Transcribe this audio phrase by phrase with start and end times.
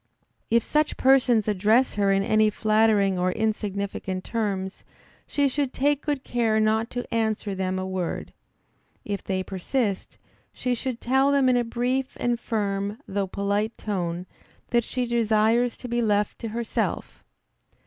[0.49, 4.83] If such persons address her in any flattering or insignificant terms,
[5.27, 8.33] she should take good care not to answer them a word.
[9.05, 10.17] If they persist,
[10.51, 14.25] she should tell them in a brief and firm, though polite tone,
[14.71, 17.23] that she desires to be left to herself.